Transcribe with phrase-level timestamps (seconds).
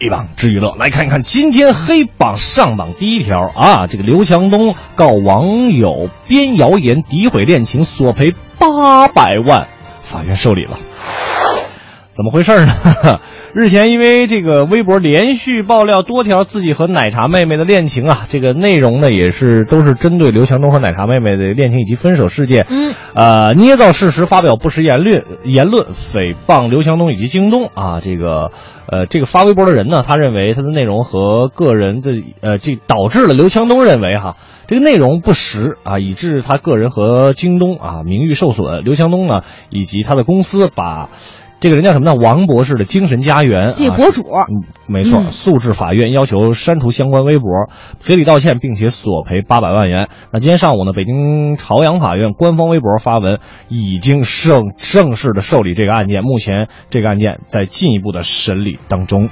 [0.00, 9.68] 一榜之娱乐，来看一看今天黑榜上榜第一条啊，这个刘强东告网友编谣言诋毁恋情，索赔八百万，
[10.02, 10.78] 法院受理了。
[12.10, 12.72] 怎么回事呢？
[13.54, 28.50] 日前，因为这个微博连续爆料多条自己和奶茶妹妹的恋情啊，这个内容呢也是都是针对刘强东和奶茶妹妹的恋情以及分手事件，嗯，呃，捏造事实，发表不实言论，言论诽谤刘强东以及京东啊，这个
[28.88, 34.34] 呃，这个发微博的人呢，他认为他的内容和个人的呃，这导致了刘强东认为哈，
[34.66, 38.82] 这个内容不实啊，以致他个人和京东啊名誉受损。
[38.82, 41.08] 刘强东呢以及他的公司把。
[41.64, 42.14] 这个人叫什么呢？
[42.14, 47.48] 王博士的精神家园，这博主啊、嗯，没错，嗯诉至法院，要求删除相关微博，
[48.04, 50.10] 赔礼道歉，并且索赔八百万元。
[50.30, 53.38] 那今天上午呢，北京朝阳法院官方微博发文，
[53.70, 59.30] 已经正正式的受理这个案件，目前这个案件在进一步的审理当中。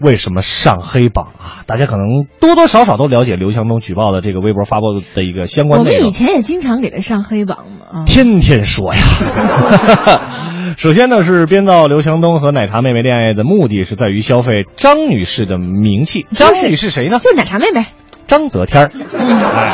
[0.00, 1.60] 为什么上黑榜啊？
[1.66, 5.98] 大家可能多多少少都了解刘强东举报的这个微博发布的一个相关内容。
[5.98, 9.00] 我们以前也经常给他上黑榜嘛，啊，天天说呀。
[10.76, 16.26] 首先呢，是编造刘强东和奶茶妹妹恋爱的目的是在于消费张女士的名气。
[16.32, 17.18] 张女士谁呢？
[17.18, 17.86] 就是奶茶妹妹。
[18.26, 18.90] 张泽天儿。
[19.18, 19.72] 嗯，哎，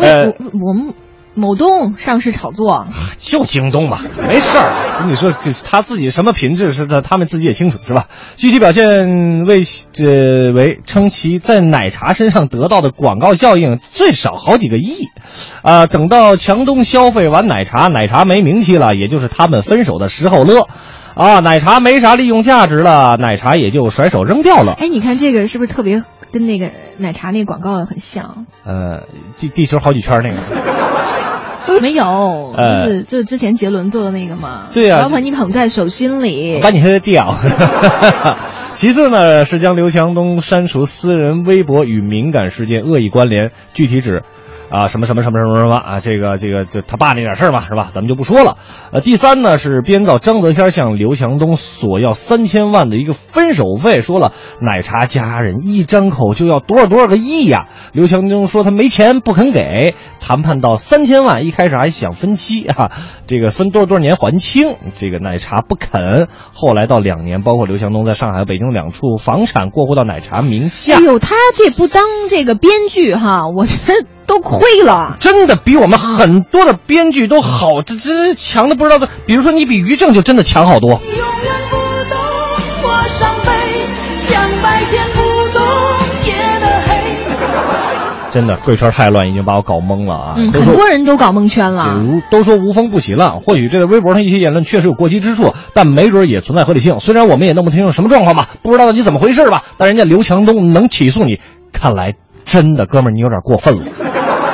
[0.00, 0.94] 呃我我们
[1.34, 2.86] 某东上市炒作，
[3.18, 4.98] 就京东吧，没事儿。
[5.00, 8.06] 跟你说，这他自己什么品质是他他们自己也清楚，是吧？
[8.36, 15.08] 具体表现为这为称其在奶茶身上得到的广告效应最少好几个亿，
[15.62, 20.68] 啊、等到强东消费完奶茶，奶茶没名气了，也就是他们分手的时候了。
[21.14, 24.72] 啊，奶茶没啥利用价值了，奶茶也就甩手扔掉了。
[24.78, 28.46] 哎，你看这个是不是特别跟那个奶茶那个广告很像？
[28.64, 29.02] 呃，
[29.36, 30.91] 地地球好几圈那个。
[31.80, 32.04] 没有，
[32.56, 34.68] 呃 就是就是之前杰伦做的那个嘛。
[34.72, 36.60] 对呀我要把你捧在手心里。
[36.60, 37.34] 把你黑掉。
[38.74, 44.22] 其次呢，是将刘强东删除私人微博与敏感事件恶意关联，具体指。
[44.70, 47.90] 啊，什么什么什么什么什么啊，这个这个就他爸那点事儿嘛，是吧？
[47.92, 48.56] 咱们就不说了。
[48.90, 54.32] 呃，第三呢是编造张泽天向刘强东索要三千万的一个分手费，说了
[54.62, 59.94] 奶茶家人一张口就要多少多少个亿呀、刘强东说他没钱不肯给，
[60.24, 62.92] 谈判到三千万，一开始还想分期啊，
[63.26, 70.96] 这个分多少多少年还清，这个奶茶不肯，后来到两年，包括刘强东在上海、北京两处房产过户到奶茶名下。
[70.96, 75.16] 哎呦，他这不当这个编剧哈，我觉得都亏了。
[75.18, 79.08] 真的比我们很多的编剧都好，这这强的不知道的。
[79.26, 81.00] 比如说，你比于正就真的强好多。
[88.32, 90.34] 真的，贵圈太乱，已经把我搞懵了啊！
[90.38, 92.02] 嗯，很多人都搞蒙圈了。
[92.02, 96.98] 如都说无风不起浪，或许这个微博上一些言论确实有过激之处，但没准也存在合理性。
[96.98, 101.40] 虽然我们也弄不清楚什么状况吧，不知道到底怎么回事吧，但人家刘强东能起诉你，
[101.74, 103.82] 看来真的哥们儿你有点过分了。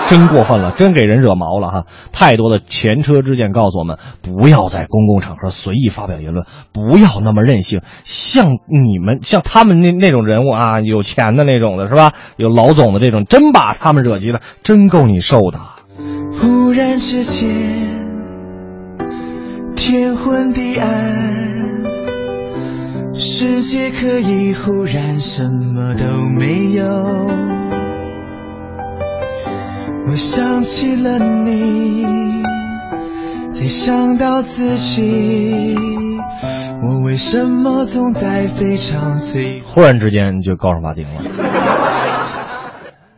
[0.08, 1.84] 真过分了，真给人惹毛了哈！
[2.12, 7.82] 太多的前车之鉴告诉我们，不要在公共场合随意发表言论，不要那么任性。
[8.04, 12.12] 像你们，像他们那那种人物啊，有钱的那种的是吧？
[12.38, 15.58] 有老总的这种，真把他们惹急了，真够你受的。
[16.40, 17.46] 忽然之间，
[19.76, 20.88] 天昏地暗，
[23.12, 26.04] 世界可以忽然什么都
[26.38, 26.86] 没有。
[30.08, 32.42] 我想起了你，
[33.50, 35.76] 再想到自己，
[36.82, 39.68] 我为什么总在非常脆弱？
[39.68, 41.10] 忽然之间就告上法庭了。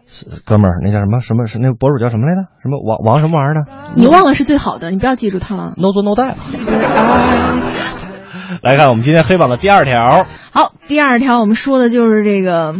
[0.04, 2.42] 是哥们儿，那叫什么什么是那个博主叫什么来着？
[2.60, 5.74] 什么王王什么玩意儿的你忘了是最好的，你不要记住他了。
[5.76, 6.34] ？No 做 No die。
[8.62, 12.74] 来看我们今天黑榜的第二条，好，第二条我们说的就是这个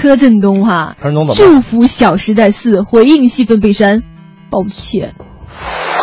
[0.00, 4.00] 柯震东哈，柯震东怎么祝福《小时代四》回应戏份被删，
[4.50, 5.14] 抱歉。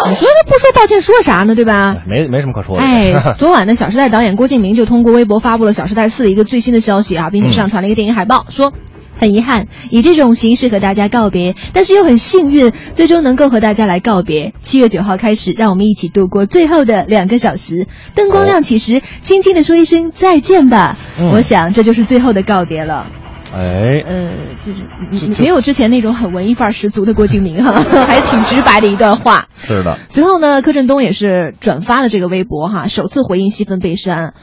[0.09, 1.55] 你说他不说抱歉说啥呢？
[1.55, 1.95] 对吧？
[2.07, 2.83] 没没什么可说的。
[2.83, 8.71] 哎， 昨晚呢《小时代》导演郭敬明就通过微博发布了《小时代四》的一个最新的消息啊，并且上传了一个电影海报，说。
[9.19, 14.53] 很遗憾，以这种形式和大家告别，但是又很幸运，最终能够和大家来告别。
[14.61, 17.87] 七月九号开始，让我们一起度过最后的两个小时。
[18.13, 20.99] 灯光亮起时，轻轻的说一声再见吧。
[21.19, 23.07] 嗯我想这就是最后的告别了。
[23.57, 24.83] 哎，呃，就是
[25.19, 27.71] 就就没有之前那种很文艺范儿十足的郭敬明哈，
[28.05, 29.47] 还挺直白的一段话。
[29.57, 34.35] 是的，随后呢，柯震东也是转发了这个微博哈，首次回应戏份被删，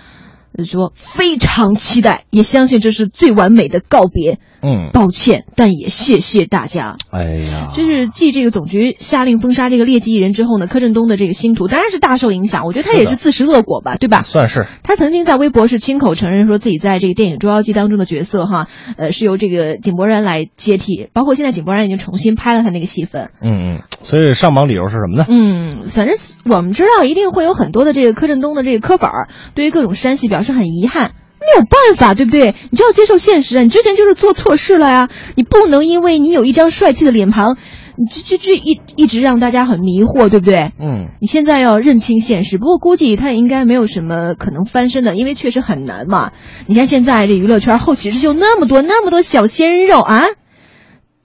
[0.62, 4.38] 说非常期待，也相信这是最完美的告别。
[4.66, 6.96] 嗯，抱歉，但也谢谢大家。
[7.10, 12.64] 哎呀，就是继这个总局下令封杀这个劣迹艺人之后呢，柯震东的这个星途当然是大受影响。
[12.64, 14.22] 我觉得他也是自食恶果吧，对吧？
[14.22, 23.32] 算是，他曾经在微博是亲口承认说自己在这个电影《捉妖记》当中的角色哈，呃，是由这个井柏然来接替，包括现在井柏然已经重新拍了他那个戏份。
[23.42, 25.26] 嗯嗯，所以上榜理由是什么呢？
[25.28, 26.14] 嗯，反正
[26.46, 31.12] 我们知道一定会有很多的这个柯震东的这个磕粉儿，对于各种删戏表示很遗憾。
[31.40, 32.54] 没有办法，对不对？
[32.70, 33.62] 你就要接受现实啊！
[33.62, 37.58] 你之前就是做错事了呀，你不能因为你有一张帅气的脸庞，
[37.98, 40.72] 你这这这一一直让大家很迷惑，对不对？
[40.80, 46.32] 嗯，你现在要认清现实，不过估计他也应该没有什么可能翻身的，因为确实很难嘛。
[46.66, 50.24] 你看现在这娱乐圈后起之秀那么多，那么多小鲜肉啊，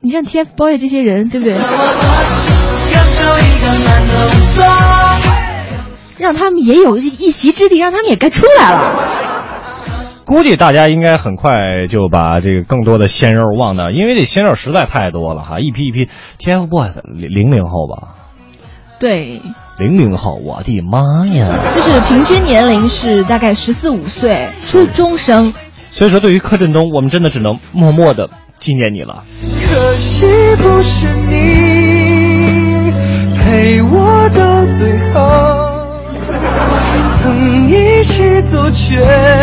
[0.02, 1.56] 你像 TFBOYS 这些人，对不对？
[6.20, 8.80] 让他们也有一席之地，让他们也该出来了。
[10.26, 16.10] 估计大家应该很快就把这个更多的鲜肉忘掉，因为这鲜肉实在太多了哈，一批一批。
[16.38, 18.16] TFBOYS 零零后吧？
[19.00, 19.42] 对，
[19.80, 21.48] 零零后，我的妈呀！
[21.74, 25.54] 就是平均年龄是大概十四五岁，初中生。
[25.90, 28.30] 所以说，对于柯震东，我们真的只能默默的
[28.60, 29.24] 纪念你了。
[29.72, 30.26] 可惜
[30.58, 32.92] 不是你
[33.40, 35.49] 陪我到最后。
[38.42, 39.39] 走却。